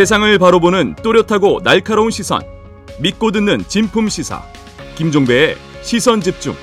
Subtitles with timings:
[0.00, 2.40] 세상을 바로 보는 또렷하고 날카로운 시선.
[3.00, 4.42] 믿고 듣는 진품 시사.
[4.94, 6.54] 김종배의 시선 집중.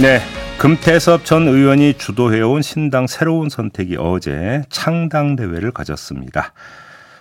[0.00, 0.20] 네.
[0.56, 6.54] 금태섭 전 의원이 주도해온 신당 새로운 선택이 어제 창당대회를 가졌습니다.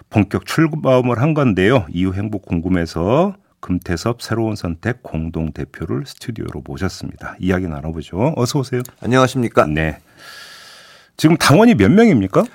[0.10, 1.86] 본격 출범을 한 건데요.
[1.92, 7.36] 이후 행복 궁금해서 금태섭 새로운 선택 공동 대표를 스튜디오로 모셨습니다.
[7.40, 8.36] 이야기 나눠보죠.
[8.38, 8.84] 어서 오세요.
[9.04, 9.66] 안녕하십니까?
[9.66, 9.98] 네.
[11.18, 12.46] 지금 당원이 몇 명입니까?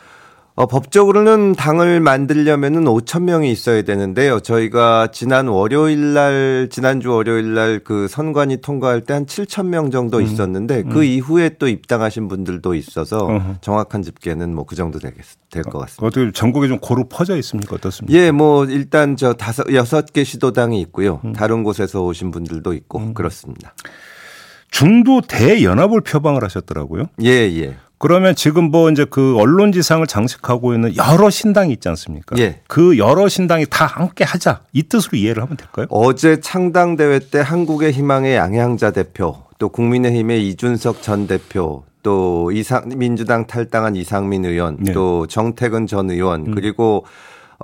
[0.57, 4.39] 어, 법적으로는 당을 만들려면은 5천 명이 있어야 되는데요.
[4.39, 10.19] 저희가 지난 월요일 날 지난주 월요일 날 그 선관위 통과할 때 한 7천 명 정도
[10.19, 10.23] 음.
[10.23, 10.89] 있었는데 음.
[10.91, 11.05] 그 음.
[11.05, 13.55] 이후에 또 입당하신 분들도 있어서 어허.
[13.63, 15.13] 정확한 집계는 뭐 그 정도 될
[15.65, 16.07] 것 같습니다.
[16.07, 17.75] 어떻게 전국에 좀 고루 퍼져 있습니까?
[17.75, 18.17] 어떻습니까?
[18.17, 21.21] 예, 뭐 일단 저 다섯 여섯 개 시도당이 있고요.
[21.25, 21.33] 음.
[21.33, 23.15] 다른 곳에서 오신 분들도 있고 음.
[23.15, 23.75] 그렇습니다.
[24.71, 27.07] 중도 대연합을 표방을 하셨더라고요.
[27.23, 27.77] 예, 예.
[27.99, 32.37] 그러면 지금 뭐 이제 그 언론지상을 장식하고 있는 여러 신당이 있지 않습니까?
[32.39, 32.61] 예.
[32.67, 35.87] 그 여러 신당이 다 함께 하자 이 뜻으로 이해를 하면 될까요?
[35.91, 42.91] 어제 창당 대회 때 한국의 희망의 양양자 대표, 또 국민의힘의 이준석 전 대표, 또 이상
[42.97, 44.93] 민주당 탈당한 이상민 의원, 네.
[44.93, 46.55] 또 정태근 전 의원, 음.
[46.55, 47.07] 그리고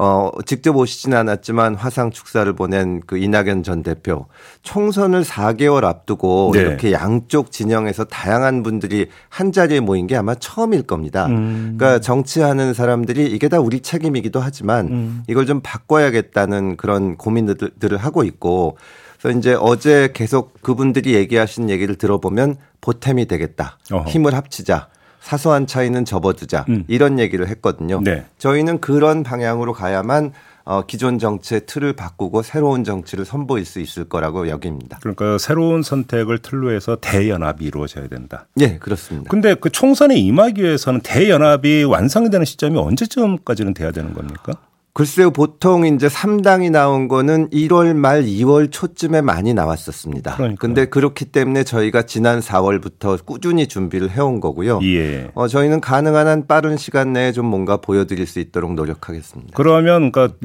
[0.02, 4.24] 어, 직접 오시진 않았지만 화상 축사를 보낸 그 이낙연 전 대표
[4.62, 6.60] 총선을 4개월 앞두고 네.
[6.60, 11.26] 이렇게 양쪽 진영에서 다양한 분들이 한 자리에 모인 게 아마 처음일 겁니다.
[11.26, 11.74] 음.
[11.76, 15.22] 그러니까 정치하는 사람들이 이게 다 우리 책임이기도 하지만 음.
[15.28, 18.78] 이걸 좀 바꿔야겠다는 그런 고민들을 하고 있고
[19.20, 23.78] 그래서 이제 어제 계속 그분들이 얘기하신 얘기를 들어보면 보탬이 되겠다.
[23.92, 24.08] 어허.
[24.08, 24.88] 힘을 합치자.
[25.20, 26.84] 사소한 차이는 접어두자 음.
[26.88, 28.00] 이런 얘기를 했거든요.
[28.02, 28.24] 네.
[28.38, 30.32] 저희는 그런 방향으로 가야만
[30.64, 34.98] 어, 기존 정치의 틀을 바꾸고 새로운 정치를 선보일 수 있을 거라고 여깁니다.
[35.00, 38.46] 그러니까 새로운 선택을 틀로 해서 대연합이 이루어져야 된다.
[38.54, 39.28] 네, 그렇습니다.
[39.30, 44.52] 근데 그 총선에 임하기 위해서는 대연합이 완성되는 시점이 언제쯤까지는 돼야 되는 겁니까?
[45.00, 50.36] 글쎄요, 보통 이제 3당이 나온 거는 1월 말 2월 초쯤에 많이 나왔었습니다.
[50.36, 50.56] 그러니까요.
[50.58, 54.80] 근데 그렇기 때문에 저희가 지난 4월부터 꾸준히 준비를 해온 거고요.
[54.82, 55.30] 예.
[55.32, 59.52] 어, 저희는 가능한 한 빠른 시간 내에 좀 뭔가 보여드릴 수 있도록 노력하겠습니다.
[59.54, 60.36] 그러면 그러니까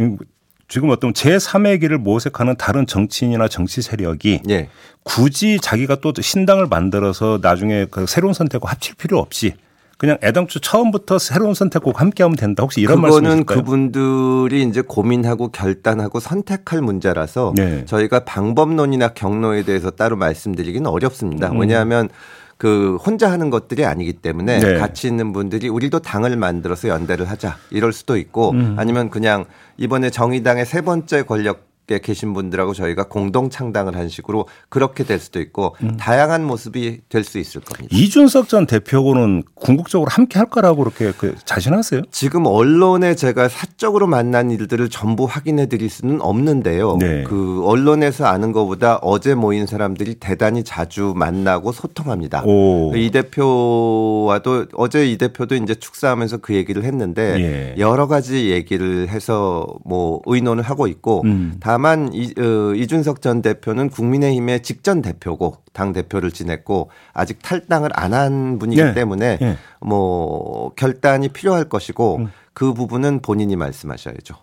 [0.69, 4.69] 지금 어떤 제3의 길을 모색하는 다른 정치인이나 정치 세력이 예.
[5.03, 9.55] 굳이 자기가 또 신당을 만들어서 나중에 그 새로운 선택과 합칠 필요 없이
[9.97, 12.63] 그냥 애당초 처음부터 새로운 선택꼭 함께하면 된다.
[12.63, 13.45] 혹시 이런 말씀이실까요?
[13.45, 17.85] 그거는 그분들이 이제 고민하고 결단하고 선택할 문제라서 네.
[17.85, 21.51] 저희가 방법론이나 경로에 대해서 따로 말씀드리기는 어렵습니다.
[21.51, 21.59] 음.
[21.59, 22.09] 왜냐하면
[22.57, 24.77] 그 혼자 하는 것들이 아니기 때문에 네.
[24.77, 28.75] 같이 있는 분들이 우리도 당을 만들어서 연대를 하자 이럴 수도 있고 음.
[28.77, 29.45] 아니면 그냥
[29.77, 35.19] 이번에 정의당의 세 번째 권력 에 계신 분들하고 저희가 공동 창당을 한 식으로 그렇게 될
[35.19, 35.97] 수도 있고 음.
[35.97, 37.89] 다양한 모습이 될 수 있을 겁니다.
[37.91, 42.03] 이준석 전 대표하고는 궁극적으로 함께 할 거라고 그렇게 그 자신하세요?
[42.11, 46.97] 지금 언론에 제가 사적으로 만난 일들을 전부 확인해 드릴 수는 없는데요.
[46.97, 47.23] 네.
[47.23, 52.43] 그 언론에서 아는 것보다 어제 모인 사람들이 대단히 자주 만나고 소통합니다.
[52.45, 52.93] 오.
[52.95, 57.75] 이 대표와도 어제 이 대표도 이제 축사하면서 그 얘기를 했는데 예.
[57.79, 61.55] 여러 가지 얘기를 해서 뭐 의논을 하고 있고 음.
[61.59, 67.89] 다 다만 이, 어, 이준석 전 대표는 국민의힘의 직전 대표고 당 대표를 지냈고 아직 탈당을
[67.91, 68.93] 안 한 분이기 네.
[68.93, 69.57] 때문에 네.
[69.81, 72.31] 뭐 결단이 필요할 것이고 음.
[72.53, 74.35] 그 부분은 본인이 말씀하셔야죠.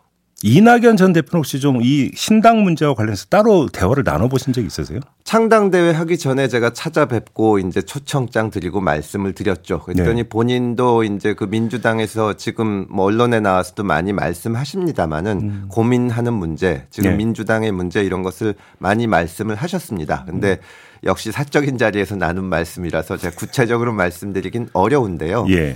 [0.42, 5.00] 이낙연 전 대표는 혹시 좀 이 신당 문제와 관련해서 따로 대화를 나눠보신 적 있으세요?
[5.25, 9.80] 창당 대회 하기 전에 제가 찾아뵙고 이제 초청장 드리고 말씀을 드렸죠.
[9.80, 10.28] 그랬더니 네.
[10.28, 15.64] 본인도 이제 그 민주당에서 지금 뭐 언론에 나와서도 많이 말씀하십니다만은 음.
[15.69, 17.16] 고민하는 문제, 지금 네.
[17.16, 20.24] 민주당의 문제 이런 것을 많이 말씀을 하셨습니다.
[20.26, 20.56] 근데 음.
[21.04, 25.47] 역시 사적인 자리에서 나눈 말씀이라서 제가 구체적으로 말씀드리긴 어려운데요.
[25.50, 25.74] 예.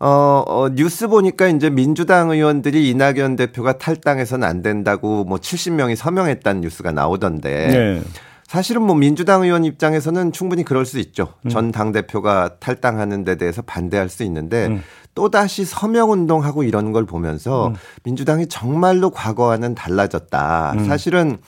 [0.00, 6.60] 어, 어, 뉴스 보니까 이제 민주당 의원들이 이낙연 대표가 탈당해서는 안 된다고 뭐 70명이 서명했다는
[6.62, 7.66] 뉴스가 나오던데.
[7.68, 8.02] 네.
[8.46, 11.34] 사실은 뭐 민주당 의원 입장에서는 충분히 그럴 수 있죠.
[11.44, 11.50] 음.
[11.50, 14.82] 전 당 대표가 탈당하는 데 대해서 반대할 수 있는데 음.
[15.14, 17.74] 또다시 서명 운동하고 이런 걸 보면서 음.
[18.04, 20.72] 민주당이 정말로 과거와는 달라졌다.
[20.76, 20.86] 음.
[20.86, 21.38] 사실은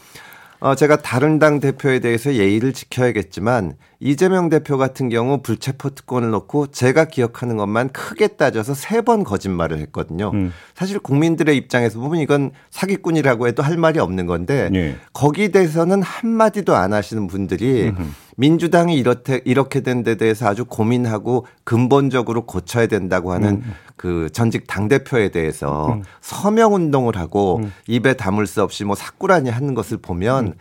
[0.58, 6.68] 어, 제가 다른 당 대표에 대해서 예의를 지켜야겠지만 이재명 대표 같은 경우 불체포 특권을 놓고
[6.68, 10.30] 제가 기억하는 것만 크게 따져서 세 번 거짓말을 했거든요.
[10.34, 10.52] 음.
[10.74, 14.96] 사실 국민들의 입장에서 보면 이건 사기꾼이라고 해도 할 말이 없는 건데 네.
[15.14, 18.02] 거기에 대해서는 한마디도 안 하시는 분들이 음흠.
[18.36, 23.74] 민주당이 이렇게 이렇게 된 데 대해서 아주 고민하고 근본적으로 고쳐야 된다고 하는 음.
[23.96, 26.02] 그 전직 당 대표에 대해서 음.
[26.22, 27.72] 서명 운동을 하고 음.
[27.86, 30.52] 입에 담을 수 없이 뭐 사꾸라니 하는 것을 보면 음.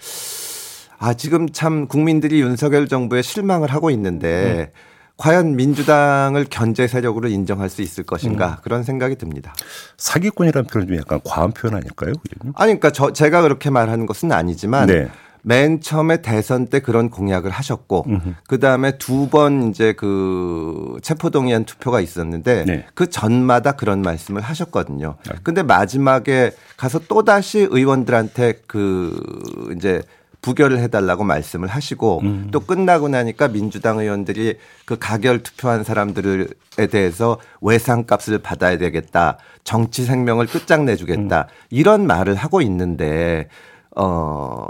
[1.00, 4.80] 아 지금 참 국민들이 윤석열 정부에 실망을 하고 있는데 음.
[5.18, 8.56] 과연 민주당을 견제 세력으로 인정할 수 있을 것인가 음.
[8.64, 9.54] 그런 생각이 듭니다.
[9.98, 12.14] 사기꾼이라는 표현 좀 약간 과한 표현 아닐까요?
[12.56, 15.10] 아니 그러니까 저 제가 그렇게 말하는 것은 아니지만 네.
[15.42, 18.06] 맨 처음에 대선 때 그런 공약을 하셨고
[18.48, 22.86] 그 다음에 두 번 이제 그 체포동의안 투표가 있었는데 네.
[22.94, 25.16] 그 전마다 그런 말씀을 하셨거든요.
[25.30, 25.34] 아.
[25.44, 30.02] 근데 마지막에 가서 또 다시 의원들한테 그 이제
[30.42, 32.48] 부결을 해달라고 말씀을 하시고 음.
[32.52, 36.48] 또 끝나고 나니까 민주당 의원들이 그 가결 투표한 사람들에
[36.90, 39.38] 대해서 외상값을 받아야 되겠다.
[39.64, 41.42] 정치 생명을 끝장내주겠다.
[41.42, 41.66] 음.
[41.70, 43.50] 이런 말을 하고 있는데
[43.96, 44.66] 어,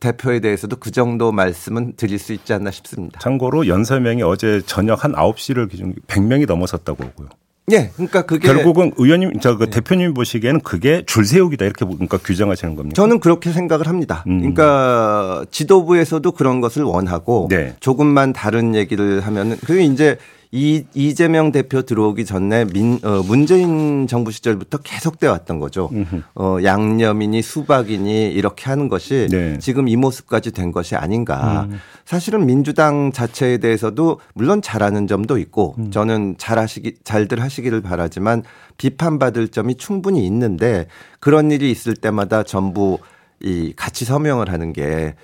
[0.00, 3.18] 대표에 대해서도 그 정도 말씀은 드릴 수 있지 않나 싶습니다.
[3.20, 7.28] 참고로 연설명이 어제 저녁 한 9시를 기준 100명이 넘어섰다고 하고요.
[7.70, 9.70] 예, 그러니까 그게 결국은 의원님, 저그 네.
[9.70, 12.94] 대표님 보시기에는 그게 줄 세우기다 이렇게 그러니까 규정하시는 겁니까?
[12.94, 14.24] 저는 그렇게 생각을 합니다.
[14.26, 14.38] 음.
[14.38, 17.74] 그러니까 지도부에서도 그런 것을 원하고 네.
[17.80, 20.16] 조금만 다른 얘기를 하면은 그게 이제
[20.50, 25.90] 이 이재명 대표 들어오기 전에 민, 어, 문재인 정부 시절부터 계속돼 왔던 거죠.
[26.34, 29.58] 어, 양념이니 수박이니 이렇게 하는 것이 네.
[29.58, 31.66] 지금 이 모습까지 된 것이 아닌가.
[31.70, 31.78] 음.
[32.06, 35.90] 사실은 민주당 자체에 대해서도 물론 잘하는 점도 있고 음.
[35.90, 38.42] 저는 잘하시기 잘들 하시기를 바라지만
[38.78, 40.86] 비판받을 점이 충분히 있는데
[41.20, 42.98] 그런 일이 있을 때마다 전부
[43.40, 45.14] 이 같이 서명을 하는 게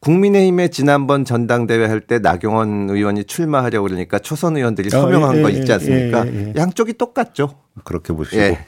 [0.00, 5.42] 국민의힘의 지난번 전당대회 할 때 나경원 의원이 출마하려고 그러니까 초선 의원들이 어, 서명한 어, 예,
[5.42, 6.26] 거 있지 예, 않습니까?
[6.26, 7.56] 예, 예, 예, 양쪽이 똑같죠.
[7.84, 8.40] 그렇게 보시고.
[8.40, 8.58] 예.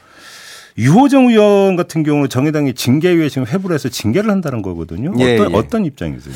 [0.78, 5.12] 유호정 의원 같은 경우는 정의당이 징계위에 지금 회부를 해서 징계를 한다는 거거든요.
[5.12, 6.34] 어떤, 어떤 입장이세요?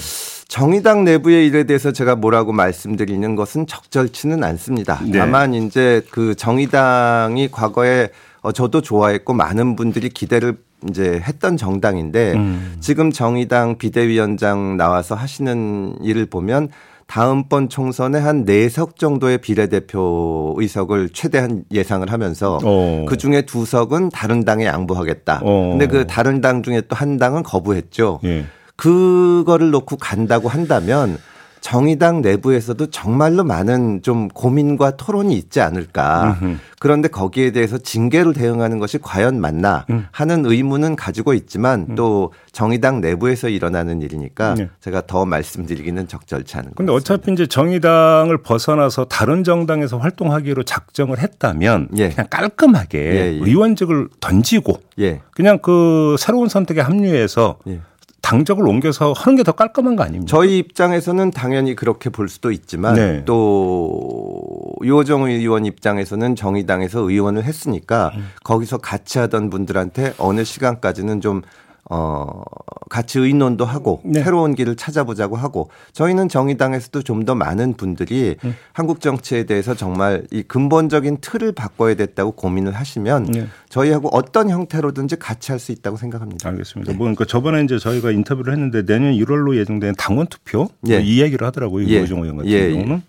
[0.49, 5.01] 정의당 내부의 일에 대해서 제가 뭐라고 말씀드리는 것은 적절치는 않습니다.
[5.05, 5.19] 네.
[5.19, 8.11] 다만 이제 그 정의당이 과거에
[8.43, 10.57] 어, 저도 좋아했고 많은 분들이 기대를
[10.91, 12.77] 이제 했던 정당인데 음.
[12.81, 16.69] 지금 정의당 비대위원장 나와서 하시는 일을 보면
[17.07, 23.05] 다음번 총선에 한 4석 정도의 비례대표 의석을 최대한 예상을 하면서 어.
[23.09, 25.41] 그 중에 두 석은 다른 당에 양보하겠다.
[25.45, 25.69] 어.
[25.71, 28.21] 근데 그 다른 당 중에 또 한 당은 거부했죠.
[28.25, 28.45] 예.
[28.77, 31.19] 그거를 놓고 간다고 한다면
[31.61, 36.37] 정의당 내부에서도 정말로 많은 좀 고민과 토론이 있지 않을까.
[36.41, 36.57] 음흠.
[36.79, 40.07] 그런데 거기에 대해서 징계로 대응하는 것이 과연 맞나 음.
[40.13, 41.95] 하는 의문은 가지고 있지만 음.
[41.95, 44.69] 또 정의당 내부에서 일어나는 일이니까 네.
[44.81, 51.19] 제가 더 말씀드리기는 적절치 않은 것 근데 어차피 이제 정의당을 벗어나서 다른 정당에서 활동하기로 작정을
[51.19, 52.11] 했다면 예.
[52.11, 53.45] 그냥 깔끔하게 예, 예.
[53.45, 55.23] 의원직을 던지고 예.
[55.33, 57.81] 그냥 그 새로운 선택에 합류해서 예.
[58.27, 60.27] 당적을 옮겨서 하는 게 더 깔끔한 거 아닙니까?
[60.27, 63.23] 저희 입장에서는 당연히 그렇게 볼 수도 있지만 네.
[63.25, 64.43] 또
[64.83, 68.31] 유호정 의원 입장에서는 정의당에서 의원을 했으니까 음.
[68.43, 71.43] 거기서 같이 하던 분들한테 어느 시간까지는 좀
[71.89, 72.43] 어,
[72.89, 74.23] 같이 의논도 하고 네.
[74.23, 78.55] 새로운 길을 찾아보자고 하고 저희는 정의당에서도 좀 더 많은 분들이 음.
[78.73, 83.47] 한국 정치에 대해서 정말 이 근본적인 틀을 바꿔야 됐다고 고민을 하시면 네.
[83.69, 86.49] 저희하고 어떤 형태로든지 같이 할 수 있다고 생각합니다.
[86.51, 86.93] 알겠습니다.
[86.93, 86.97] 네.
[86.99, 91.01] 뭐 그러니까 저번에 이제 저희가 인터뷰를 했는데 내년 1월로 예정된 당원 투표 예.
[91.01, 91.87] 이 얘기를 하더라고요.
[91.89, 91.99] 예.
[91.99, 92.71] 이호정 의원 같은 예.
[92.71, 93.03] 경우는.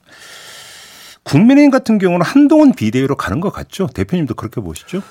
[1.24, 3.88] 국민의힘 같은 경우는 한동훈 비대위로 가는 것 같죠?
[3.88, 5.02] 대표님도 그렇게 보시죠?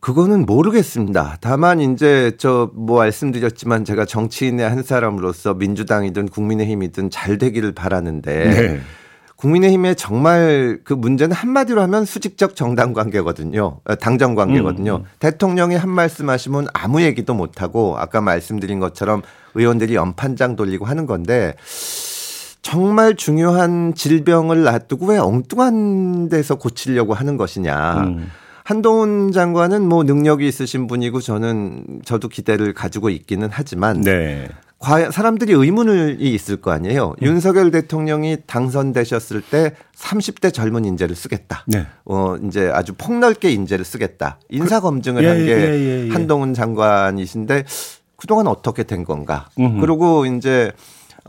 [0.00, 1.36] 그거는 모르겠습니다.
[1.40, 8.80] 다만 이제 저 뭐 말씀드렸지만 제가 정치인의 한 사람으로서 민주당이든 국민의힘이든 잘 되기를 바라는데 네.
[9.36, 13.80] 국민의힘의 정말 그 문제는 한마디로 하면 수직적 정당 관계거든요.
[13.84, 14.96] 어, 당정 관계거든요.
[14.96, 15.04] 음, 음.
[15.18, 19.22] 대통령이 한 말씀 하시면 아무 얘기도 못 하고 아까 말씀드린 것처럼
[19.54, 21.54] 의원들이 연판장 돌리고 하는 건데
[22.62, 27.94] 정말 중요한 질병을 놔두고 왜 엉뚱한 데서 고치려고 하는 것이냐.
[28.00, 28.30] 음.
[28.70, 34.48] 한동훈 장관은 뭐 능력이 있으신 분이고 저는 저도 기대를 가지고 있기는 하지만 네.
[34.78, 37.16] 과연 사람들이 의문이 있을 거 아니에요.
[37.20, 37.26] 음.
[37.26, 41.64] 윤석열 대통령이 당선되셨을 때 30대 젊은 인재를 쓰겠다.
[41.66, 41.84] 네.
[42.04, 44.38] 어 이제 아주 폭넓게 인재를 쓰겠다.
[44.50, 47.64] 인사 그 검증을 그, 예, 한게 예, 예, 예, 한동훈 장관이신데
[48.14, 49.48] 그동안 어떻게 된 건가?
[49.58, 49.80] 음흠.
[49.80, 50.70] 그리고 이제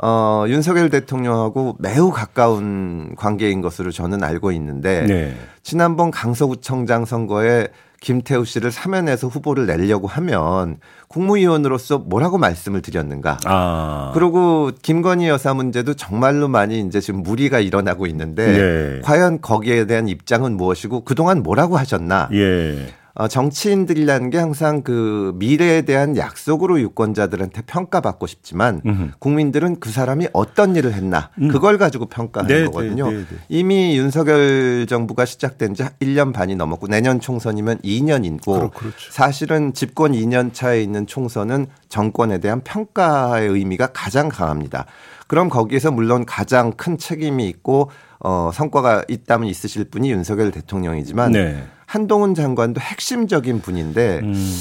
[0.04, 5.36] 어, 윤석열 대통령하고 매우 가까운 관계인 것으로 저는 알고 있는데 네.
[5.62, 7.68] 지난번 강서구청장 선거에
[8.02, 10.78] 김태우 씨를 사면해서 후보를 내려고 하면
[11.08, 13.38] 국무위원으로서 뭐라고 말씀을 드렸는가.
[13.46, 14.12] 아.
[14.16, 19.02] 그리고 김건희 여사 문제도 정말로 많이 이제 지금 무리가 일어나고 있는데 네.
[19.04, 22.28] 과연 거기에 대한 입장은 무엇이고 그동안 뭐라고 하셨나.
[22.34, 22.88] 예.
[23.14, 29.12] 어, 정치인들이라는 게 항상 그 미래에 대한 약속으로 유권자들한테 평가받고 싶지만 음흠.
[29.20, 31.50] 국민들은 그 사람이 어떤 일을 했나 음.
[31.50, 33.10] 그걸 가지고 평가하는 네, 거거든요.
[33.10, 33.38] 네, 네, 네.
[33.50, 39.12] 이미 윤석열 정부가 시작된 지 1년 반이 넘었고 내년 총선이면 2년이고 그렇죠.
[39.12, 44.86] 사실은 집권 2년 차에 있는 총선은 정권에 대한 평가의 의미가 가장 강합니다.
[45.28, 47.90] 그럼 거기에서 물론 가장 큰 책임이 있고
[48.24, 51.64] 어 성과가 있다면 있으실 분이 윤석열 대통령이지만 네.
[51.86, 54.56] 한동훈 장관도 핵심적인 분인데 음.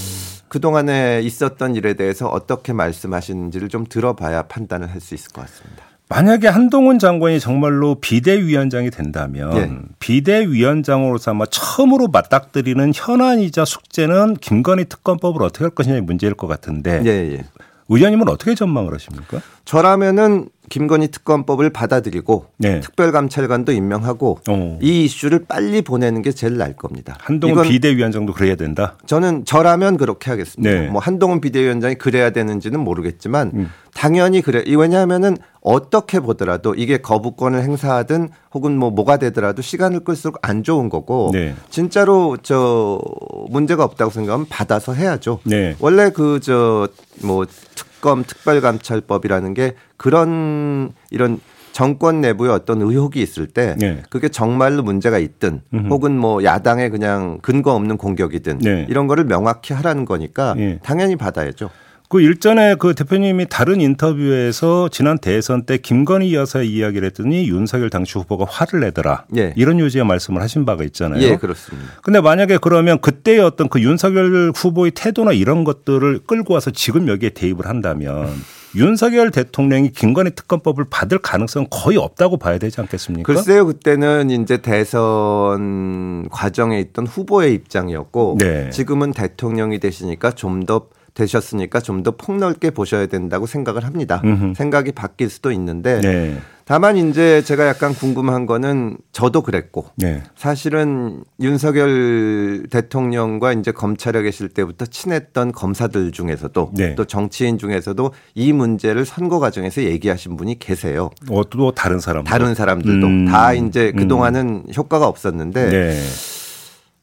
[0.49, 5.85] 그동안에 있었던 일에 대해서 어떻게 말씀하시는지를 좀 들어봐야 판단을 할 수 있을 것 같습니다.
[6.09, 9.71] 만약에 한동훈 장관이 정말로 비대위원장이 된다면 예.
[10.01, 17.37] 비대위원장으로서 아마 처음으로 맞닥뜨리는 현안이자 숙제는 김건희 특검법을 어떻게 할 것이냐의 문제일 것 같은데 예,
[17.37, 17.45] 예.
[17.89, 19.41] 의원님은 어떻게 전망을 하십니까?
[19.65, 22.81] 저라면은 김건희 특검법을 받아들이고 네.
[22.81, 24.53] 특별감찰관도 임명하고 오.
[24.53, 24.79] 어.
[24.81, 27.19] 이 이슈를 빨리 보내는 게 제일 나을 겁니다.
[27.21, 28.97] 한동훈 비대위원장도 그래야 된다.
[29.05, 30.73] 저는 저라면 그렇게 하겠습니다.
[30.73, 30.89] 네.
[30.89, 33.71] 뭐 한동훈 비대위원장이 그래야 되는지는 모르겠지만 음.
[33.95, 34.63] 당연히 그래.
[34.69, 41.31] 왜냐하면은 어떻게 보더라도 이게 거부권을 행사하든 혹은 뭐 뭐가 되더라도 시간을 끌수록 안 좋은 거고
[41.33, 41.55] 네.
[41.69, 43.01] 진짜로 저
[43.49, 45.41] 문제가 없다고 생각하면 받아서 해야죠.
[45.43, 45.75] 네.
[45.81, 51.41] 원래 그 저뭐 특 검 특별감찰법이라는 게 그런 이런
[51.73, 54.03] 정권 내부에 어떤 의혹이 있을 때 네.
[54.11, 55.89] 그게 정말로 문제가 있든 음흠.
[55.89, 58.87] 혹은 뭐 야당의 그냥 근거 없는 공격이든 네.
[58.89, 60.79] 이런 거를 명확히 하라는 거니까 네.
[60.83, 61.71] 당연히 받아야죠.
[62.11, 68.19] 그 일전에 그 대표님이 다른 인터뷰에서 지난 대선 때 김건희 여사의 이야기를 했더니 윤석열 당시
[68.19, 69.27] 후보가 화를 내더라.
[69.37, 69.55] 예.
[69.57, 71.23] 이런 요지의 말씀을 하신 바가 있잖아요.
[71.23, 71.89] 예, 그렇습니다.
[72.03, 77.31] 근데 만약에 그러면 그때의 어떤 그 윤석열 후보의 태도나 이런 것들을 끌고 와서 지금 여기에
[77.31, 78.29] 대입을 한다면
[78.75, 83.33] 윤석열 대통령이 김건희 특검법을 받을 가능성은 거의 없다고 봐야 되지 않겠습니까?
[83.33, 88.71] 글쎄요, 그때는 이제 대선 과정에 있던 후보의 입장이었고 네.
[88.71, 94.23] 지금은 대통령이 되시니까 좀더 되셨으니까 좀 더 폭넓게 보셔야 된다고 생각을 합니다.
[94.25, 94.55] 음흠.
[94.55, 96.39] 생각이 바뀔 수도 있는데 네.
[96.65, 100.23] 다만 이제 제가 약간 궁금한 거는 저도 그랬고 네.
[100.37, 106.95] 사실은 윤석열 대통령과 이제 검찰에 계실 때부터 친했던 검사들 중에서도 네.
[106.95, 111.11] 또 정치인 중에서도 이 문제를 선거 과정에서 얘기하신 분이 계세요.
[111.29, 113.25] 어, 또 다른 사람 다른 사람들도 음.
[113.27, 114.73] 다 이제 그 동안은 음.
[114.75, 116.01] 효과가 없었는데 네.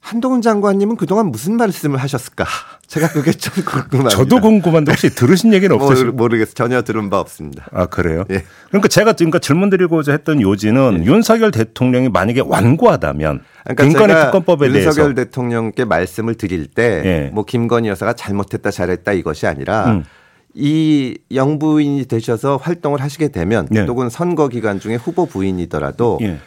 [0.08, 2.46] 한동훈 장관님은 그동안 무슨 말씀을 하셨을까?
[2.88, 4.10] 제가 그게 좀 궁금합니다.
[4.16, 6.14] 저도 궁금한데 혹시 들으신 얘기는 없으세요?
[6.14, 6.54] 모르겠어요.
[6.54, 7.68] 전혀 들은 바 없습니다.
[7.74, 8.24] 아 그래요?
[8.30, 8.46] 예.
[8.70, 11.06] 그러니까 제가 그러니까 질문 드리고자 했던 요지는 예.
[11.06, 17.30] 윤석열 대통령이 만약에 완고하다면 그러니까 김건희 특검법에 대해서 윤석열 대통령께 말씀을 드릴 때뭐 예.
[17.34, 20.04] 뭐 김건희 여사가 잘못했다 잘했다 이것이 아니라 음.
[20.54, 23.86] 이 영부인이 되셔서 활동을 하시게 되면 예.
[23.86, 26.38] 또는 선거 기간 중에 후보 부인이더라도 예.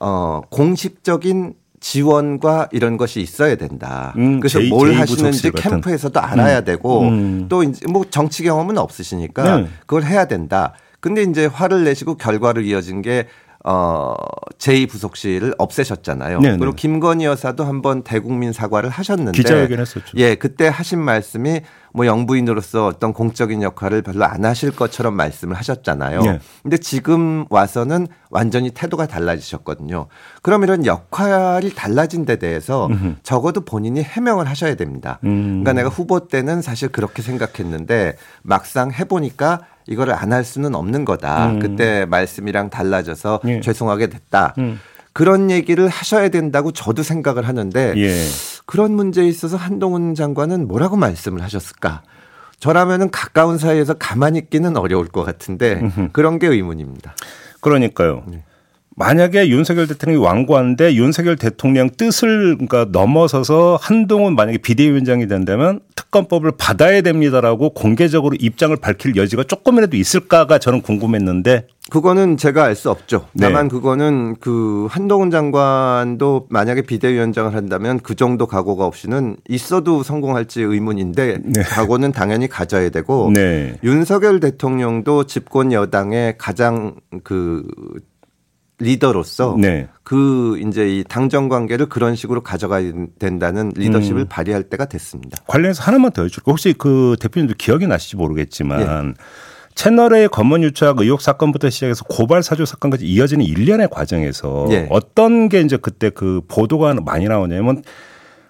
[0.00, 4.14] 어 공식적인 지원과 이런 것이 있어야 된다.
[4.16, 6.64] 음, 그래서 제, 뭘 하시는지 캠프에서도 알아야 음.
[6.64, 7.46] 되고 음.
[7.50, 9.68] 또 이제 뭐 정치 경험은 없으시니까 네.
[9.80, 10.72] 그걸 해야 된다.
[11.00, 13.26] 근데 이제 화를 내시고 결과를 이어진 게
[13.66, 14.14] 어,
[14.58, 16.40] 제2부속실을 없애셨잖아요.
[16.40, 16.58] 네네.
[16.58, 20.18] 그리고 김건희 여사도 한번 대국민 사과를 하셨는데 기자회견했었죠.
[20.18, 21.62] 예, 그때 하신 말씀이
[21.94, 26.20] 뭐 영부인으로서 어떤 공적인 역할을 별로 안 하실 것처럼 말씀을 하셨잖아요.
[26.22, 26.40] 네.
[26.62, 30.08] 근데 지금 와서는 완전히 태도가 달라지셨거든요.
[30.42, 33.14] 그럼 이런 역할이 달라진 데 대해서 음흠.
[33.22, 35.20] 적어도 본인이 해명을 하셔야 됩니다.
[35.24, 35.62] 음.
[35.62, 41.04] 그러니까 내가 후보 때는 사실 그렇게 생각했는데 막상 해 보니까 이거를 안 할 수는 없는
[41.04, 41.50] 거다.
[41.50, 41.58] 음.
[41.60, 43.60] 그때 말씀이랑 달라져서 예.
[43.60, 44.54] 죄송하게 됐다.
[44.58, 44.80] 음.
[45.12, 48.16] 그런 얘기를 하셔야 된다고 저도 생각을 하는데 예.
[48.66, 52.02] 그런 문제에 있어서 한동훈 장관은 뭐라고 말씀을 하셨을까?
[52.58, 57.14] 저라면은 가까운 사이에서 가만히 있기는 어려울 것 같은데 그런 게 의문입니다.
[57.60, 58.22] 그러니까요.
[58.26, 58.42] 네.
[58.96, 67.00] 만약에 윤석열 대통령이 완고한데 윤석열 대통령 뜻을 그러니까 넘어서서 한동훈 만약에 비대위원장이 된다면 특검법을 받아야
[67.00, 73.26] 됩니다라고 공개적으로 입장을 밝힐 여지가 조금이라도 있을까가 저는 궁금했는데 그거는 제가 알 수 없죠.
[73.34, 73.46] 네.
[73.46, 81.38] 다만 그거는 그 한동훈 장관도 만약에 비대위원장을 한다면 그 정도 각오가 없이는 있어도 성공할지 의문인데
[81.44, 81.62] 네.
[81.62, 83.76] 각오는 당연히 가져야 되고 네.
[83.84, 87.64] 윤석열 대통령도 집권 여당의 가장 그
[88.78, 89.88] 리더로서 네.
[90.02, 94.26] 그 이제 이 당정 관계를 그런 식으로 가져가야 된다는 리더십을 음.
[94.28, 95.38] 발휘할 때가 됐습니다.
[95.46, 99.14] 관련해서 하나만 더 여쭐고 혹시 그 대표님도 기억이 나실지 모르겠지만 예.
[99.74, 104.88] 채널의 검언 유착 의혹 사건부터 시작해서 고발 사주 사건까지 이어지는 일련의 과정에서 예.
[104.90, 107.82] 어떤 게 이제 그때 그 보도가 많이 나오냐면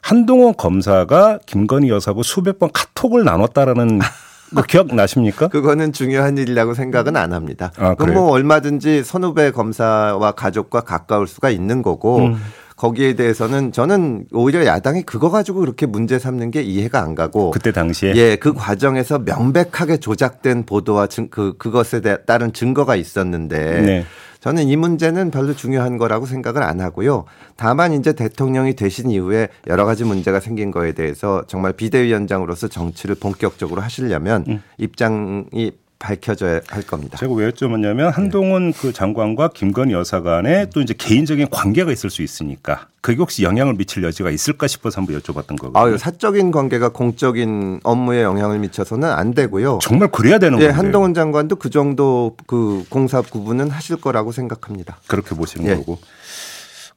[0.01, 4.01] 한동훈 검사가 김건희 여사하고 수백 번 카톡을 나눴다라는
[4.55, 5.49] 그 기억 나십니까?
[5.49, 7.73] 그거는 중요한 일이라고 생각은 안 합니다.
[7.77, 12.37] 아, 그럼 뭐 얼마든지 선후배 검사와 가족과 가까울 수가 있는 거고 음.
[12.77, 17.71] 거기에 대해서는 저는 오히려 야당이 그거 가지고 그렇게 문제 삼는 게 이해가 안 가고 그때
[17.71, 24.07] 당시에 예, 그 과정에서 명백하게 조작된 보도와 증, 그 그것에 따른 증거가 있었는데 네.
[24.45, 27.25] 저는 이 문제는 별로 중요한 거라고 생각을 안 하고요.
[27.57, 33.81] 다만 이제 대통령이 되신 이후에 여러 가지 문제가 생긴 거에 대해서 정말 비대위원장으로서 정치를 본격적으로
[33.81, 34.63] 하시려면 음.
[34.77, 35.73] 입장이
[36.05, 37.17] 밝혀져야 할 겁니다.
[37.17, 42.21] 제가 왜 여쭤봤냐면 한동훈 그 장관과 김건희 여사 간에 또 이제 개인적인 관계가 있을 수
[42.21, 45.95] 있으니까 그게 혹시 영향을 미칠 여지가 있을까 싶어서 한번 여쭤봤던 거거든요.
[45.95, 49.79] 아, 사적인 관계가 공적인 업무에 영향을 미쳐서는 안 되고요.
[49.81, 50.71] 정말 그래야 되는 거예요.
[50.71, 54.99] 네, 한동훈 장관도 그 정도 그 공사 구분은 하실 거라고 생각합니다.
[55.07, 55.77] 그렇게 보시는 예.
[55.77, 55.99] 거고.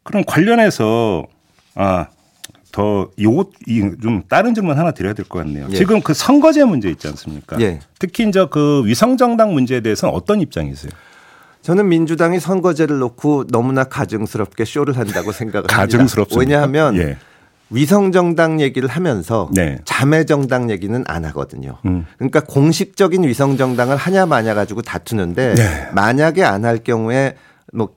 [0.04, 1.26] 그럼 관련해서
[1.76, 2.08] 아
[2.78, 3.50] 더 요것
[4.04, 5.66] 좀 다른 질문 하나 드려야 될 것 같네요.
[5.72, 5.76] 예.
[5.76, 7.60] 지금 그 선거제 문제 있지 않습니까?
[7.60, 7.80] 예.
[7.98, 10.92] 특히 이제 그 위성정당 문제에 대해서는 어떤 입장이세요?
[11.64, 16.62] 저는 민주당이 선거제를 놓고 너무나 가증스럽게 쇼를 한다고 생각을 가증스럽습니다.
[16.62, 16.84] 합니다.
[16.86, 17.18] 왜냐하면 예.
[17.72, 19.80] 위성정당 얘기를 하면서 네.
[19.84, 21.78] 자매정당 얘기는 안 하거든요.
[21.88, 22.06] 음.
[22.20, 25.90] 그러니까 공식적인 위성정당을 하냐 마냐 가지고 다투는데 네.
[25.94, 27.36] 만약에 안 할 경우에
[27.74, 27.90] 뭐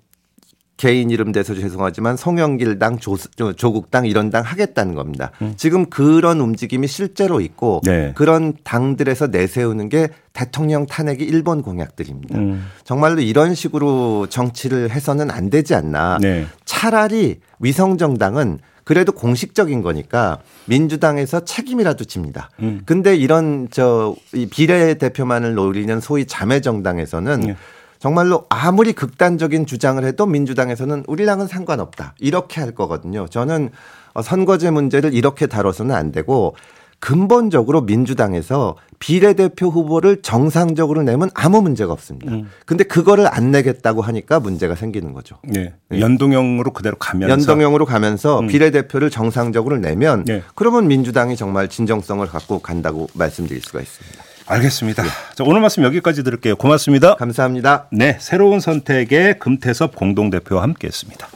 [0.80, 3.18] 개인 이름 대서 죄송하지만 송영길당 조,
[3.54, 5.30] 조국당 이런 당 하겠다는 겁니다.
[5.42, 5.52] 음.
[5.58, 8.12] 지금 그런 움직임이 실제로 있고 네.
[8.14, 12.38] 그런 당들에서 내세우는 게 대통령 탄핵이 일본 공약들입니다.
[12.38, 12.66] 음.
[12.82, 16.16] 정말로 이런 식으로 정치를 해서는 안 되지 않나.
[16.18, 16.46] 네.
[16.64, 22.48] 차라리 위성정당은 그래도 공식적인 거니까 민주당에서 책임이라도 집니다.
[22.60, 22.80] 음.
[22.86, 27.56] 근데 이런 저 이 비례 대표만을 노리는 소위 자매 정당에서는 네.
[28.00, 32.14] 정말로 아무리 극단적인 주장을 해도 민주당에서는 우리랑은 상관없다.
[32.18, 33.28] 이렇게 할 거거든요.
[33.28, 33.70] 저는
[34.24, 36.56] 선거제 문제를 이렇게 다뤄서는 안 되고
[36.98, 42.32] 근본적으로 민주당에서 비례대표 후보를 정상적으로 내면 아무 문제가 없습니다.
[42.32, 42.50] 음.
[42.66, 45.36] 근데 그거를 안 내겠다고 하니까 문제가 생기는 거죠.
[45.42, 45.74] 네.
[45.88, 46.00] 네.
[46.00, 48.46] 연동형으로 그대로 가면서 연동형으로 가면서 음.
[48.46, 50.42] 비례대표를 정상적으로 내면 네.
[50.54, 54.29] 그러면 민주당이 정말 진정성을 갖고 간다고 말씀드릴 수가 있습니다.
[54.50, 55.04] 알겠습니다.
[55.04, 55.08] 네.
[55.34, 56.56] 자, 오늘 말씀 여기까지 들을게요.
[56.56, 57.14] 고맙습니다.
[57.14, 57.86] 감사합니다.
[57.92, 61.28] 네, 새로운 선택의 금태섭 공동대표와 함께했습니다.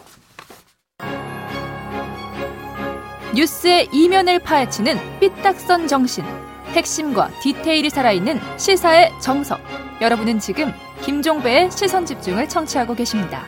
[3.35, 6.25] 뉴스의 이면을 파헤치는 삐딱선 정신.
[6.73, 9.61] 핵심과 디테일이 살아있는 시사의 정석.
[10.00, 13.44] 여러분은 지금 김종배의 시선 집중을 청취하고 계십니다.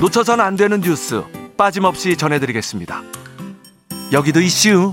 [0.00, 1.22] 놓쳐선 안 되는 뉴스
[1.56, 3.02] 빠짐없이 전해드리겠습니다.
[4.10, 4.90] 여기도 이슈.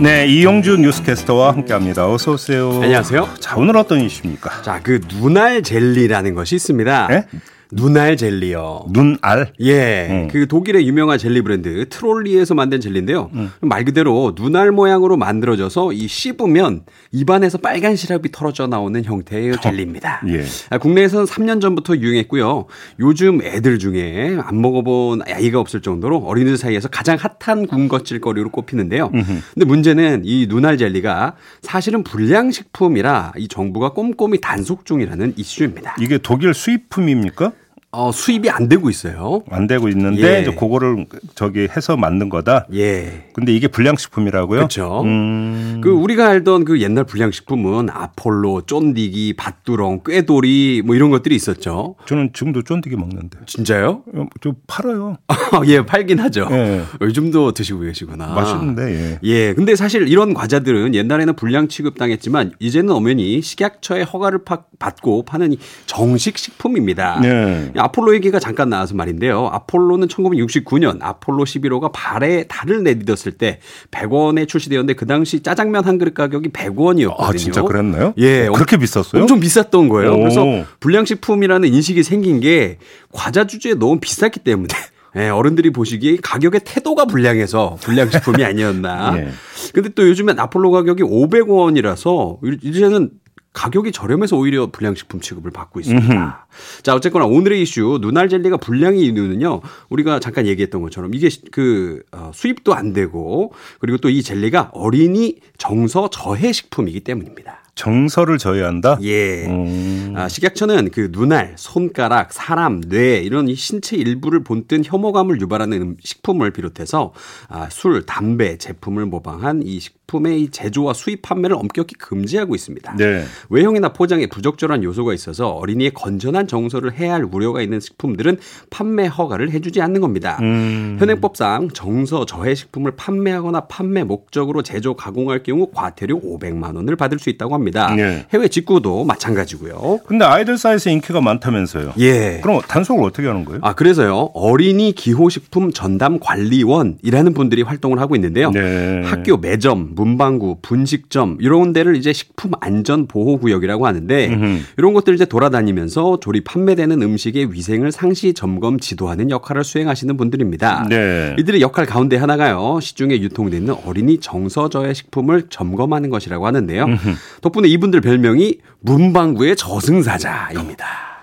[0.00, 2.10] 네, 이용준 뉴스캐스터와 함께합니다.
[2.10, 2.70] 어서 오세요.
[2.82, 3.34] 안녕하세요.
[3.38, 4.62] 자, 오늘 어떤 이슈입니까?
[4.62, 7.08] 자, 그 눈알 젤리라는 것이 있습니다.
[7.08, 7.26] 네?
[7.72, 8.86] 눈알 젤리요.
[8.90, 9.52] 눈알?
[9.60, 10.08] 예.
[10.10, 10.28] 음.
[10.30, 13.30] 그 독일의 유명한 jel리 브랜드 트롤리에서 만든 젤리인데요.
[13.34, 13.50] 음.
[13.60, 19.56] 말 그대로 눈알 모양으로 만들어져서 이 씹으면 입안에서 빨간 시럽이 털어져 나오는 형태의 어.
[19.56, 20.22] 젤리입니다.
[20.28, 20.44] 예.
[20.70, 22.66] 아, 국내에서는 3년 전부터 유행했고요.
[23.00, 29.10] 요즘 애들 중에 안 먹어본 아이가 없을 정도로 어린이들 사이에서 가장 핫한 군것질거리로 꼽히는데요.
[29.12, 29.40] 음흠.
[29.54, 35.96] 근데 문제는 이 눈알 젤리가 사실은 불량식품이라 이 정부가 꼼꼼히 단속 중이라는 이슈입니다.
[36.00, 37.52] 이게 독일 수입품입니까?
[37.92, 39.42] 어, 수입이 안 되고 있어요.
[39.50, 40.42] 안 되고 있는데 예.
[40.42, 42.66] 이제 그거를 저기 해서 만든 거다.
[42.74, 43.28] 예.
[43.32, 44.58] 근데 이게 불량식품이라고요?
[44.58, 45.02] 그렇죠.
[45.02, 45.80] 음.
[45.82, 51.94] 그 우리가 알던 그 옛날 불량식품은 아폴로, 쫀디기, 밭두렁, 꾀돌이 뭐 이런 것들이 있었죠.
[52.06, 53.38] 저는 지금도 쫀디기 먹는데.
[53.46, 54.02] 진짜요?
[54.14, 55.16] 어, 좀 팔아요.
[55.66, 56.48] 예, 팔긴 하죠.
[56.50, 56.82] 예.
[57.00, 58.26] 요즘도 드시고 계시구나.
[58.26, 58.82] 맛있는데.
[58.92, 59.18] 예.
[59.22, 59.54] 예.
[59.54, 64.40] 근데 사실 이런 과자들은 옛날에는 불량 취급당했지만 이제는 엄연히 식약처의 허가를
[64.78, 67.20] 받고 파는 정식 식품입니다.
[67.20, 67.70] 네.
[67.86, 69.48] 아폴로 얘기가 잠깐 나와서 말인데요.
[69.52, 76.14] 아폴로는 1969년 아폴로 11호가 발에 달을 내딛었을 때 100원에 출시되었는데 그 당시 짜장면 한 그릇
[76.14, 77.20] 가격이 100원이었거든요.
[77.20, 78.12] 아, 진짜 그랬나요?
[78.18, 78.48] 예.
[78.52, 79.22] 그렇게 비쌌어요?
[79.22, 80.14] 엄청 비쌌던 거예요.
[80.14, 80.18] 오.
[80.18, 80.44] 그래서
[80.80, 82.78] 불량식품이라는 인식이 생긴 게
[83.12, 84.68] 과자 주제에 너무 비쌌기 때문에
[85.16, 89.16] 예, 어른들이 보시기에 가격의 태도가 불량해서 불량식품이 아니었나.
[89.18, 89.28] 예.
[89.72, 93.10] 근데 또 요즘엔 아폴로 가격이 500원이라서 이제는
[93.56, 96.14] 가격이 저렴해서 오히려 불량식품 취급을 받고 있습니다.
[96.14, 96.82] 음흠.
[96.82, 99.62] 자, 어쨌거나 오늘의 이슈 눈알 젤리가 불량의 이유는요.
[99.88, 105.36] 우리가 잠깐 얘기했던 것처럼 이게 그 어, 수입도 안 되고 그리고 또 이 젤리가 어린이
[105.58, 107.62] 정서 저해 식품이기 때문입니다.
[107.74, 108.98] 정서를 저해한다?
[109.02, 109.46] 예.
[109.46, 110.14] 음.
[110.16, 116.52] 아, 식약처는 그 눈알, 손가락, 사람, 뇌 이런 이 신체 일부를 본뜬 혐오감을 유발하는 식품을
[116.52, 117.12] 비롯해서
[117.48, 122.96] 아, 술, 담배 제품을 모방한 이 식품 의 제조와 수입 판매를 엄격히 금지하고 있습니다.
[122.96, 123.24] 네.
[123.50, 128.38] 외형이나 포장에 부적절한 요소가 있어서 어린이의 건전한 정서를 해할 우려가 있는 식품들은
[128.70, 130.38] 판매 허가를 해주지 않는 겁니다.
[130.40, 130.96] 음.
[130.98, 137.28] 현행법상 정서 저해 식품을 판매하거나 판매 목적으로 제조 가공할 경우 과태료 500만 원을 받을 수
[137.28, 137.66] 있다고 합니다.
[137.66, 137.94] 합니다.
[137.94, 138.26] 네.
[138.32, 140.00] 해외 직구도 마찬가지고요.
[140.06, 141.94] 근데 아이들 사이에서 인기가 많다면서요?
[141.98, 142.40] 예.
[142.42, 143.60] 그럼 단속을 어떻게 하는 거예요?
[143.62, 148.50] 아 그래서요 어린이 기호식품 전담 관리원이라는 분들이 활동을 하고 있는데요.
[148.50, 149.02] 네.
[149.04, 154.60] 학교 매점, 문방구, 분식점 이런 데를 이제 식품 안전 보호 구역이라고 하는데 음흠.
[154.76, 160.86] 이런 것들 이제 돌아다니면서 조리 판매되는 음식의 위생을 상시 점검 지도하는 역할을 수행하시는 분들입니다.
[160.88, 161.34] 네.
[161.38, 166.84] 이들의 역할 가운데 하나가요 시중에 유통되는 어린이 정서저의 식품을 점검하는 것이라고 하는데요.
[166.84, 167.14] 음흠.
[167.40, 171.15] 덕분에 이분들 별명이 문방구의 저승사자입니다.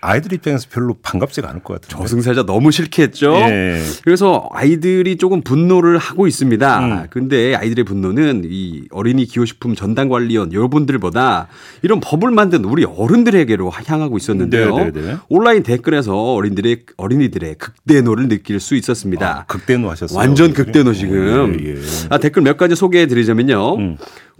[0.00, 2.00] 아이들 입장에서 별로 반갑지가 않을 것 같아요.
[2.00, 3.34] 저승사자 너무 싫겠죠.
[3.34, 3.82] 예.
[4.04, 6.78] 그래서 아이들이 조금 분노를 하고 있습니다.
[6.80, 7.06] 음.
[7.10, 11.48] 근데 아이들의 분노는 이 어린이 기호식품 전담관리원 여러분들보다
[11.82, 14.76] 이런 법을 만든 우리 어른들에게로 향하고 있었는데요.
[14.76, 14.92] 네네네.
[14.92, 15.16] 네, 네.
[15.28, 19.40] 온라인 댓글에서 어린들의 어린이들의 극대노를 느낄 수 있었습니다.
[19.40, 20.18] 아, 극대노 하셨어요.
[20.18, 21.58] 완전 극대노 지금.
[21.60, 21.76] 예, 예.
[22.10, 23.76] 아, 댓글 몇 가지 소개해 드리자면요.
[23.76, 23.96] 음.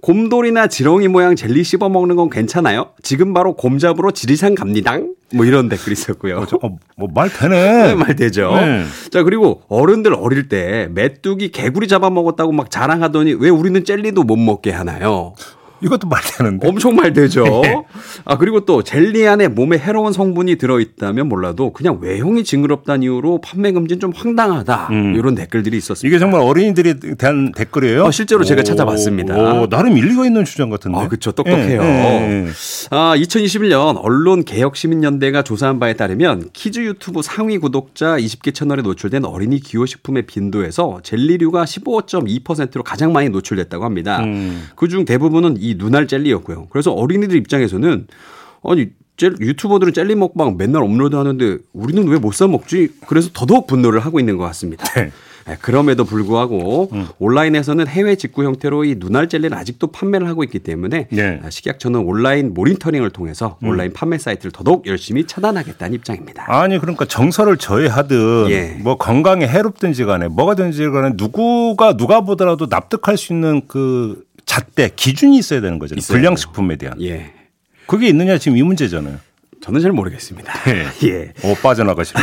[0.07, 2.91] 곰돌이나 지렁이 모양 젤리 씹어 먹는 건 괜찮아요?
[3.03, 4.97] 지금 바로 곰 잡으러 지리산 갑니다.
[5.35, 6.39] 뭐 이런 댓글이 있었고요.
[6.39, 7.89] 어, 어 뭐말 되네.
[7.91, 8.55] 네, 말 되죠.
[8.55, 8.85] 네.
[9.11, 14.71] 자, 그리고 어른들 어릴 때 메뚜기 개구리 잡아먹었다고 막 자랑하더니 왜 우리는 젤리도 못 먹게
[14.71, 15.35] 하나요?
[15.83, 16.69] 이것도 말 되는데.
[16.69, 17.45] 엄청 말 되죠.
[17.63, 17.83] 네.
[18.25, 23.73] 아, 그리고 또 젤리 안에 몸에 해로운 성분이 들어있다면 몰라도 그냥 외형이 징그럽다는 이유로 판매
[23.73, 24.89] 금지는 좀 황당하다.
[24.91, 25.15] 음.
[25.17, 26.09] 이런 댓글들이 있었습니다.
[26.09, 28.05] 이게 정말 어린이들에 대한 댓글이에요?
[28.05, 29.61] 어, 실제로 제가 찾아봤습니다.
[29.61, 30.99] 오, 나름 일리가 있는 주장 같은데.
[30.99, 31.33] 아, 그렇죠.
[31.33, 31.83] 똑똑해요.
[31.83, 32.49] 예, 예, 예.
[32.91, 39.25] 아, 2021년 언론 개혁 시민연대가 조사한 바에 따르면 kids 유튜브 상위 구독자 20개 채널에 노출된
[39.25, 44.21] 어린이 기호식품의 빈도에서 젤리류가 15.2%로 가장 많이 노출됐다고 합니다.
[44.23, 44.67] 음.
[44.77, 46.69] 그중 대부분은 이 눈알 젤리였고요.
[46.71, 48.07] 그래서 어린이들 입장에서는
[48.65, 52.91] 아니 젤, 유튜버들은 젤리 먹방 맨날 업로드 하는데 우리는 왜 못 사 먹지?
[53.07, 54.85] 그래서 더더욱 분노를 하고 있는 것 같습니다.
[54.95, 55.11] 네.
[55.47, 57.07] 네, 그럼에도 불구하고 음.
[57.21, 61.41] 온라인에서는 해외 직구 형태로 이 눈알 젤리를 아직도 판매를 하고 있기 때문에 네.
[61.49, 63.69] 식약처는 온라인 모니터링을 통해서 음.
[63.69, 66.45] 온라인 판매 사이트를 더더욱 열심히 차단하겠다는 입장입니다.
[66.49, 68.77] 아니 그러니까 정서를 저해하든 예.
[68.83, 74.91] 뭐 건강에 해롭든지 간에 뭐가 됐든지 간에 누구가 누가 보더라도 납득할 수 있는 그 잣대
[74.95, 75.95] 기준이 있어야 되는 거죠.
[75.97, 77.03] 불량식품에 대한.
[77.03, 77.33] 예.
[77.87, 79.19] 그게 있느냐 지금 이 문제잖아요.
[79.61, 80.53] 저는 잘 모르겠습니다.
[80.65, 80.87] 네.
[81.09, 81.33] 예.
[81.45, 82.21] 어, 빠져나가시네.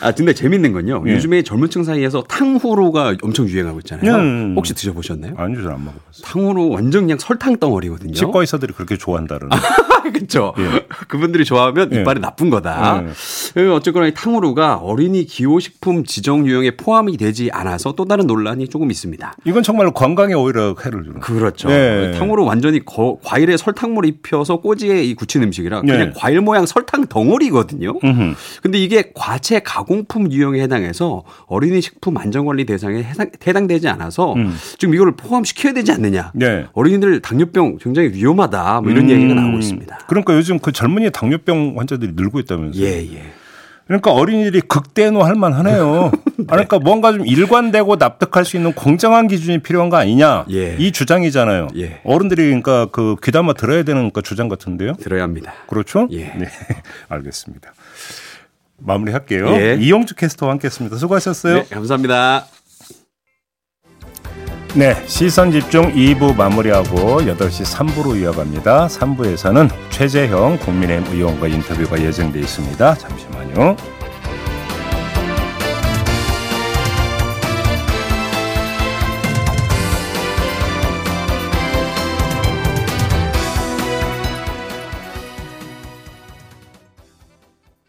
[0.00, 1.02] 아, 근데 재밌는 건요.
[1.06, 1.12] 예.
[1.12, 4.14] 요즘에 젊은 층 사이에서 탕후루가 엄청 유행하고 있잖아요.
[4.16, 4.54] 음.
[4.56, 5.34] 혹시 드셔보셨나요?
[5.36, 6.24] 아니요, 잘 안 먹어봤어요.
[6.24, 8.12] 탕후루 완전 그냥 설탕 덩어리거든요.
[8.14, 9.48] 치과 의사들이 그렇게 좋아한다는.
[10.12, 10.54] 그렇죠.
[10.58, 10.86] 예.
[11.08, 12.00] 그분들이 좋아하면 예.
[12.00, 13.02] 이빨에 나쁜 거다.
[13.06, 13.10] 예.
[13.54, 18.90] 그 어쨌거나 이 탕후루가 어린이 기호식품 지정 유형에 포함이 되지 않아서 또 다른 논란이 조금
[18.90, 19.34] 있습니다.
[19.44, 21.20] 이건 정말 건강에 오히려 해를 주는.
[21.20, 21.70] 그렇죠.
[21.70, 22.14] 예.
[22.18, 26.12] 탕후루 완전히 거, 과일에 설탕물 입혀서 꼬지에 이 굳힌 음식이라 그냥 예.
[26.14, 27.98] 과일 모양 설탕 덩어리거든요.
[28.02, 28.34] 음흠.
[28.62, 34.54] 근데 이게 과체 가공품 유형에 해당해서 어린이 식품 안전관리 대상에 해당, 해당 되지 않아서 음.
[34.78, 36.32] 지금 이걸 포함시켜야 되지 않느냐.
[36.34, 36.66] 네.
[36.72, 38.80] 어린이들 당뇨병 굉장히 위험하다.
[38.82, 39.10] 뭐 이런 음.
[39.10, 39.98] 얘기가 나오고 있습니다.
[40.06, 42.84] 그러니까 요즘 그 젊은이 당뇨병 환자들이 늘고 있다면서요.
[42.84, 43.32] 예, 예.
[43.86, 46.10] 그러니까 어린이들이 극대노 할 만하네요.
[46.38, 46.46] 네.
[46.46, 50.46] 그러니까 뭔가 좀 일관되고 납득할 수 있는 공정한 기준이 필요한 거 아니냐.
[50.50, 50.76] 예.
[50.78, 51.68] 이 주장이잖아요.
[51.76, 52.00] 예.
[52.04, 54.94] 어른들이 그러니까 그 귀담아 들어야 되는 그 주장 같은데요.
[54.94, 55.52] 들어야 합니다.
[55.68, 56.08] 그렇죠?
[56.10, 56.24] 예.
[56.34, 56.48] 네.
[57.08, 57.72] 알겠습니다.
[58.78, 59.48] 마무리할게요.
[59.50, 59.78] 예.
[59.80, 60.96] 이용주 캐스터와 함께했습니다.
[60.96, 61.54] 수고하셨어요.
[61.54, 62.46] 네, 감사합니다.
[64.76, 68.88] 네, 시선 집중 2부 마무리하고 8시 3부로 이어갑니다.
[68.88, 72.94] 3부에서는 최재형 국민의힘 의원과 인터뷰가 예정돼 있습니다.
[72.96, 73.76] 잠시만요.